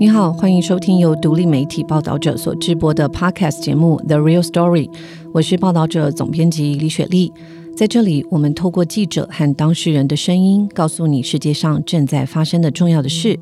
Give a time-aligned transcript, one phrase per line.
[0.00, 4.86] 你好，欢迎收听由独立媒体报道者所直播的 Podcast 节目《The Real Story》。
[5.32, 7.32] 我是报道者总编辑李雪莉，
[7.76, 13.36] 在这里，我们透过记者和当事人的声音，告诉你世界上正在发生的重要的事。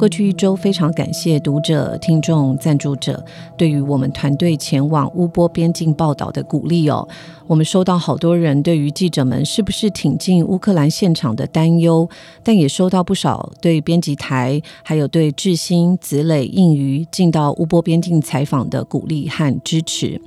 [0.00, 3.22] 过去一周，非常感谢读者、听众、赞助者
[3.54, 7.06] 对于我们团队前往乌波边境报道的鼓励哦。
[7.46, 12.08] 我们收到好多人对于记者们是不是挺进乌克兰现场的担忧，
[12.42, 20.18] 但也收到不少对编辑台还有对志新、子磊、应瑜进到乌波边境采访的鼓励和支持。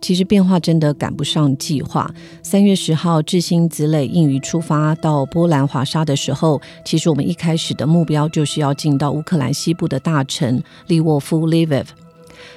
[0.00, 2.10] 其实变化真的赶不上计划。
[2.42, 11.86] 三月十号，智新子磊应于出发到波兰华沙的时候，其实我们一开始的目标就是要进到乌克兰西部的大城利沃夫 （Lviv）。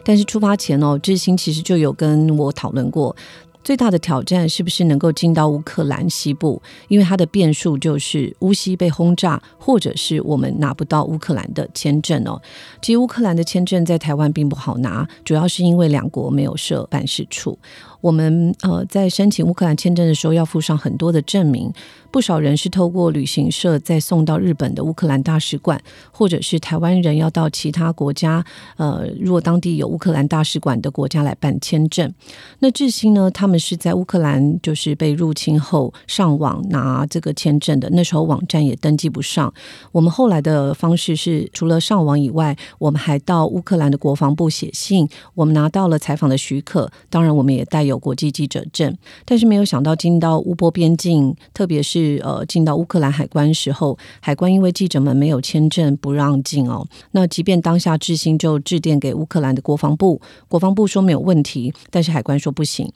[0.03, 3.15] 但是出发前哦，智新其实就有跟我讨论过。
[3.63, 6.61] 最大的挑战是不是能够进到乌克兰西部？
[6.87, 12.41] 因为它的变数就是乌西被轰炸，或者是我们拿不到乌克兰的签证哦。
[12.81, 17.57] 其实乌克兰的签证在台湾并不好拿，主要是因为两国没有设办事处。
[18.01, 21.71] 我们呃在申请乌克兰签证的时候要附上很多的证明，
[22.09, 28.43] 不少人是透过旅行社再送到日本的乌克兰大使馆，或者是台湾人要到其他国家，
[28.77, 32.11] 呃，如果当地有乌克兰大使馆的国家来办签证。
[32.59, 39.53] 那智兴呢，他们是在乌克兰就是被入侵后上网拿这个签证的，那时候网站也登记不上。
[39.91, 47.90] 我们后来的方式是，除了上网以外，我们还到乌克兰的国防部写信，我们拿到了采访的许可，当然我们也带有。
[47.91, 56.87] 有国际记者证，但是没有想到进到乌波边境，特别是呃进到乌克兰海关时候，海关因为记者们没有签证不让进哦。
[57.11, 62.91] 那即便当下智新就致电给乌克兰的国防部，国防部说没有问题，但是海关说不行。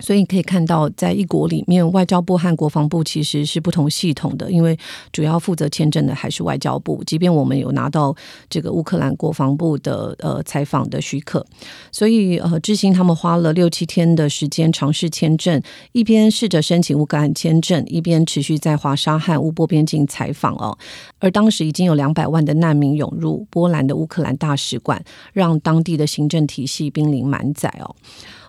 [0.00, 4.76] 所以你可以看到，在一国里面，外交部和国防部其实是不同系统的，因为
[5.12, 7.02] 主要负责签证的还是外交部。
[7.06, 8.14] 即便我们有拿到
[8.50, 11.46] 这个乌克兰国防部的呃采访的许可，
[11.92, 20.76] 所以呃，智兴他们花了六七天的时间尝试签证，一边试着申请乌克兰签证，一边持续在华沙和乌波边境采访哦。
[21.20, 25.02] 而当时已经有两百万的难民涌入波兰的乌克兰大使馆，
[25.32, 27.94] 让当地的行政体系濒临满载哦。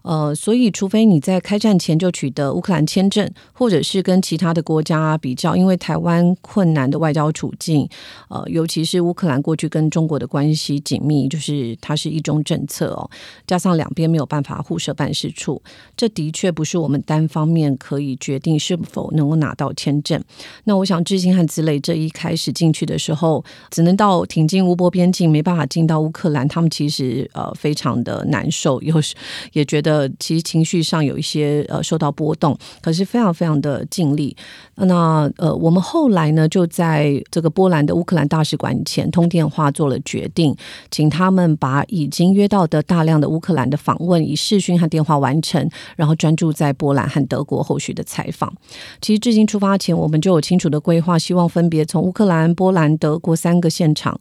[0.06, 7.90] 呃，所以除非你在开战前就取得乌克兰签证，或者是跟其他的国家比较，因为台湾困难的外交处境，
[8.30, 13.10] 呃，尤其是乌克兰过去跟中国的关系紧密，就是它是一中政策哦，
[13.48, 15.60] 加上两边没有办法互设办事处，
[15.98, 20.24] 这的确不是我们单方面可以决定是否能够拿到签证。
[20.66, 29.16] 那我想，知青和之类这一开始进去的时候，只能到挺进乌波边境，没办法进到乌克兰，他们其实呃非常的难受，又是
[29.54, 29.95] 也觉得。
[29.96, 34.36] 呃，其实情绪上有一些呃受到波动，可是非常非常的尽力。
[34.76, 40.54] 那呃，我们后来呢，就在这个波兰的乌克兰大使馆前通电话做了决定，
[40.92, 48.54] 请他们把已经约到的大量的乌克兰的访问以视讯和电话完成，然后专注在波兰和德国后续的采访。
[49.00, 54.20] 其实至今出发前，我们就有清楚的规划，希望分别从乌克兰、波兰、德国三个现场。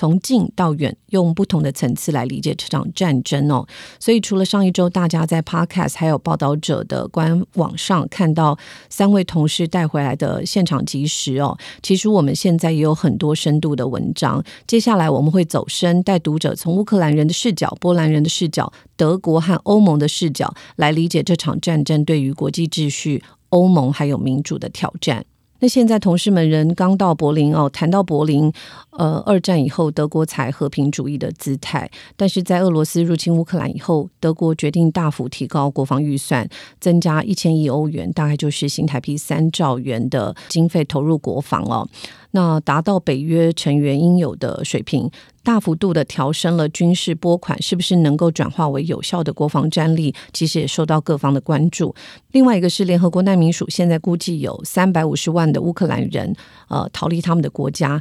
[0.00, 3.66] 从近到远，用不同的层次来理解这场战争哦。
[3.98, 8.58] 所以，除了上一周大家在 Podcast 还有报道者的官网上看到
[8.88, 14.42] 三位同事带回来的现场即时哦，其实我们现在也有很多深度的文章。
[14.66, 25.26] 接下来我们会走深，带读者从乌克兰人的视角、波兰人的视角、德国和欧盟的视角来理解这场战争对于国际秩序、欧盟还有民主的挑战。
[25.60, 28.52] 那现在同事们人刚到柏林哦，谈到柏林，
[28.90, 36.48] 呃，二战以后德国才和平主义的姿态，但是在俄罗斯入侵乌克兰以后，德国决定大幅提高国防预算，
[36.80, 41.86] 增加一千亿欧元，大概就是新台币三兆元的经费投入国防哦。
[42.32, 45.10] 那达到北约成员应有的水平，
[45.42, 50.14] 大幅度的调升了军事拨款，是不是能够转化为有效的国防战力？
[50.32, 51.94] 其实也受到各方的关注。
[52.32, 56.34] 另外一个是联合国难民署，现在估计有三百五十万的乌克兰人，
[56.68, 58.00] 呃，逃离他们的国家。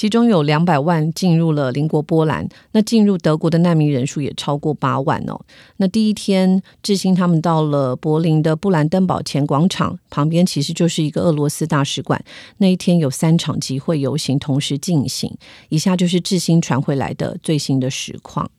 [0.00, 5.38] 其中有两百万进入了邻国波兰，那进入德国的难民人数也超过八万哦。
[5.76, 12.24] 那第一天，志兴他们到了柏林的布兰登堡前广场旁边，其实就是一个俄罗斯大使馆。
[12.56, 15.36] 那一天有三场集会游行同时进行。
[15.68, 18.50] 以下就是志兴传回来的最新的实况。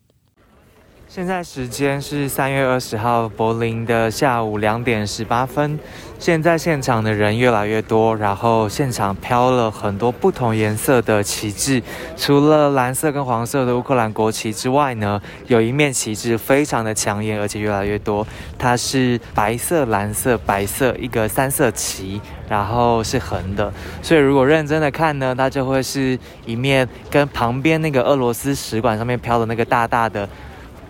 [1.13, 5.77] 现在时间是三月二十号柏林的下午两点十八分。
[6.17, 11.83] 现在现场的人越来越多，然后现场飘了很多不同颜色的旗帜。
[12.15, 18.25] 除了蓝色跟黄色的乌克兰国旗之外呢，有一面旗帜非常的抢眼，而且越来越多。
[18.57, 23.69] 它是白色、蓝色、白色一个三色旗，然后是横的。
[24.01, 30.25] 所以如果认真的看呢，它就会是一面跟旁边那个俄罗斯使馆上面飘的那个大大的。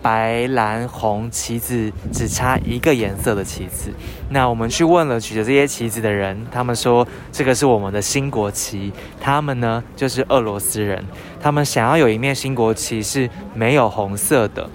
[0.02, 3.92] 白蓝红旗子只差一个颜色的旗子。
[4.30, 8.92] 那我们去问了举着这些旗子的人，他们说这个是我们的新国旗。
[9.20, 11.04] 他们呢就是俄罗斯人，
[11.40, 14.70] 他们想要有一面新国旗是没有红色的。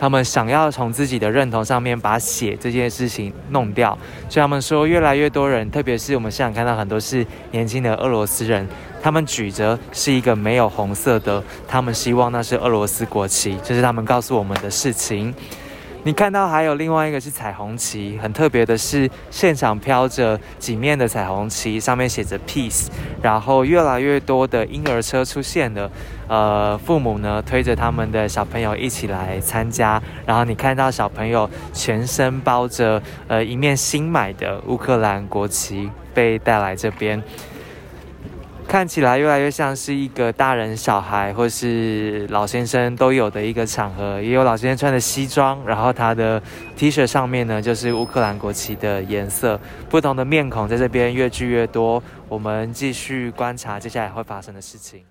[0.00, 3.96] 他们想要从自己的认同上面把血这件事情弄掉。
[4.28, 8.66] 所以他们说，越来越多人，特别是我们现场看到很多是年轻的俄罗斯人。
[9.02, 15.34] 他们举着是一个没有红色的，他们希望那是俄罗斯国旗，这是他们告诉我们的事情。
[16.04, 22.88] 你看到还有另外一个是彩虹旗，很特别的是，现场飘着几面的彩虹旗，上面写着 peace，
[23.22, 25.90] 然后越来越多的婴儿车出现了，
[26.26, 37.22] 呃，父母呢推着他们的小朋友一起来参加，然后你看到小朋友全身包着呃一面新买的乌克兰国旗被带来这边。
[38.72, 46.42] 看起来越来越像是一个大人、小孩或是老先生都有的一个场合，也有老先生穿的西装，然后他的
[46.74, 49.60] T 恤上面呢就是乌克兰国旗的颜色。
[49.90, 55.02] 不同的面孔在这边越聚越多，我们继续观察接下来会发生的事情。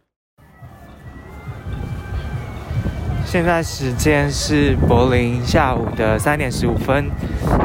[3.24, 7.06] 现在时间是柏林下午的三点十五分，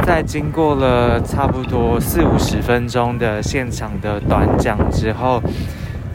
[0.04, 5.42] 在经过了差不多四五十分钟的现场的短讲之后。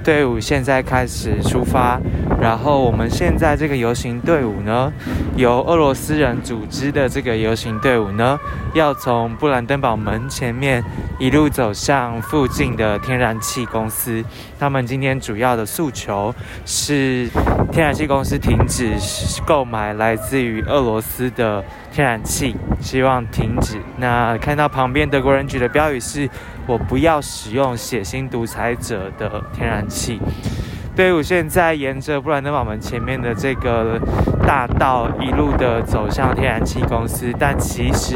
[0.03, 2.00] 队伍现在开始出发，
[2.39, 4.92] 然后我们现在这个游行队伍呢，
[5.36, 8.39] 由俄罗斯人组织的这个游行队伍呢，
[8.74, 10.83] 要从布兰登堡门前面
[11.19, 14.24] 一路走向附近的天然气公司。
[14.59, 16.33] 他们今天主要的诉求
[16.65, 17.30] 是
[17.71, 18.94] 天然气公司停止
[19.45, 23.78] 购买来自于俄罗斯的天然气，希望停止。
[23.98, 26.30] 那看到旁边德国人举的标语是。
[26.68, 30.22] 我不要使用血腥独裁者的天然气。
[30.96, 34.00] 队伍现在沿着布兰登堡门前面的这个
[34.46, 38.16] 大道一路的走向天然气公司，但其实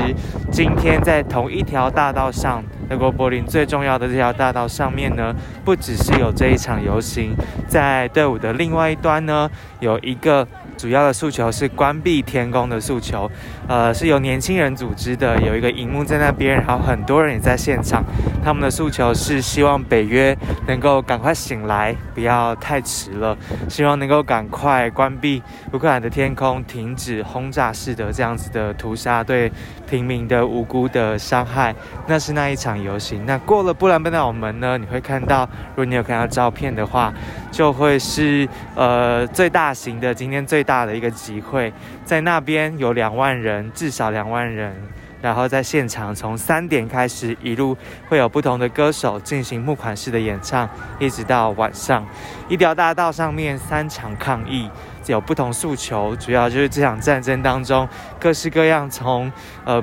[0.51, 5.36] 今天在同一条大道上，德国柏林最重要的这条大道上面呢，
[5.66, 7.36] 不只是有这一场游行，
[7.68, 9.50] 在队伍的另外一端呢，
[9.80, 10.48] 有一个。
[10.77, 13.30] 主要的诉求是关闭天宫的诉求，
[13.68, 18.04] 呃，是由年轻人组织的，有一个荧幕在那边，然后很多人也在现场。
[18.44, 20.38] 他们的诉求是希望北约
[20.68, 23.36] 能够赶快醒来，不要太迟了，
[23.69, 25.42] 希望能够赶快关闭
[25.72, 29.51] 乌克兰的天空，停止轰炸式的这样子的屠杀对
[29.89, 31.74] 平民的无辜的伤害。
[32.06, 33.25] 那是那一场游行。
[33.25, 34.77] 那过了布兰登堡门呢？
[34.77, 37.12] 你会看到，如果你有看到照片的话，
[37.51, 40.64] 就会是呃最大型的今天最。
[40.65, 41.71] 大的一个集会，
[42.03, 44.75] 在那边有两万人，至少两万人。
[45.21, 47.75] 然后在现场从三点开始，一路
[48.09, 50.69] 会有不同的歌手进行募款式的演唱，
[51.00, 52.06] 一直到晚上。
[52.50, 54.69] 一条大道上面三场抗议，
[55.07, 57.88] 有不同诉求，主要就是这场战争当中
[58.19, 59.31] 各式各样从
[59.63, 59.81] 呃。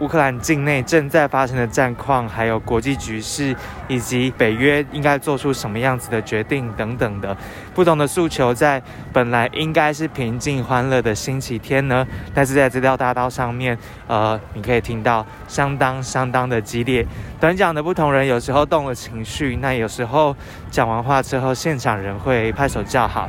[0.00, 3.54] 乌克兰境内正在发生的战况，还有国际局势，
[3.88, 7.36] 以及北约应该做出什么样子的决定等等的
[7.74, 8.80] 不同的诉求，在
[9.12, 17.04] 本来应该是平静欢乐的星期天呢，但是在这条大道上面，呃，你可以听到相当相当的激烈。
[17.40, 20.34] 短讲的不同人有时候动了情绪，那有时候
[20.70, 23.28] 讲完话之后，现场人会拍手叫好。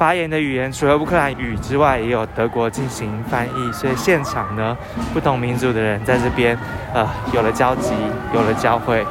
[0.00, 4.74] 发言的语言除了乌克兰语之外，也有德国进行翻译，所以现场呢，
[5.12, 6.58] 不同民族的人在这边，
[6.94, 7.92] 呃，有了交集，
[8.32, 9.04] 有了交汇。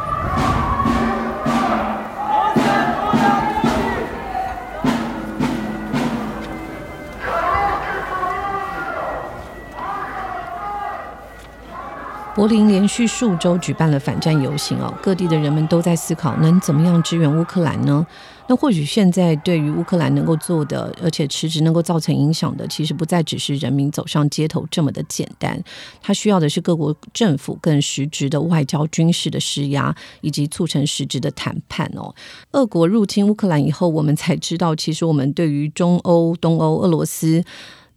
[12.40, 18.08] 柏林连续数周举办了反战游行哦，各地的人们都在思考能怎么样支援乌克兰呢？
[18.48, 25.62] 那或许现在对于乌克兰能够做的，而且实质能够造成影响的，其实不再只是人民走上街头这么的简单。
[26.02, 32.16] 它需要的是各国政府更实质的外交、军事的施压，以及促成实质的谈判哦。
[32.54, 37.44] 俄国入侵乌克兰以后，我们才知道，其实我们对于中欧、东欧、俄罗斯。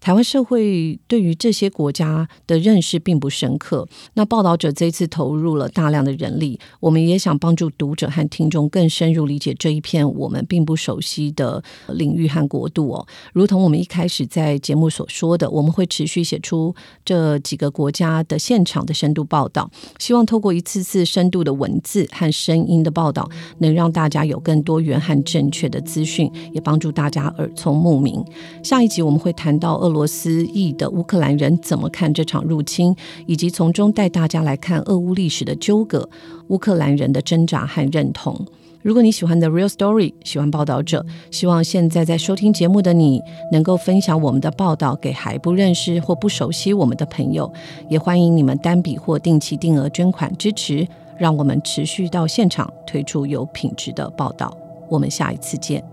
[0.02, 3.86] 台湾社会对于这些国家的认识并不深刻。
[4.14, 13.06] 那报道者这次投入了大量的人力，我们也想帮助读者和听众更深入理解这一片我们并不熟悉的领域和国度哦。
[13.32, 28.20] 如同我们一开始在节目所说的，我们会持续写出这几个国家的现场的深度报道，希望透过一次次深度的文字和声音的报道，能让大家有更多元和正确的资讯，也帮助大家耳聪目明。
[28.64, 32.96] 下一集我们会谈到俄罗斯裔的乌克兰人怎么看这场入侵，
[33.26, 36.08] 以及从中带大家来看俄乌历史的纠葛、
[36.48, 38.44] 乌克兰人的挣扎和认同。
[38.82, 43.20] 如果你喜欢 The Real Story，喜欢报道者，希望现在在收听节目的你
[43.52, 47.52] 能够分享我们的报道给还不认识或不熟悉我们的朋友，
[47.88, 50.84] 也欢迎你们单笔或定期定额捐款支持，
[51.16, 54.52] 让我们持续到现场推出有品质的报道。
[54.88, 55.91] 我们下一次见。